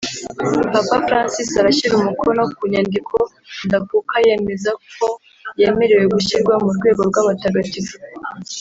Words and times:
Papa 0.73 0.97
Francis 1.05 1.49
arashyira 1.61 1.93
umukono 1.97 2.41
ku 2.57 2.63
nyandiko 2.73 3.15
ndakuka 3.67 4.15
yemeza 4.25 4.71
ko 4.97 5.07
yemerewe 5.59 6.05
gushyirwa 6.15 6.53
mu 6.63 6.69
rwego 6.77 7.01
rw’abatagatifu 7.09 7.95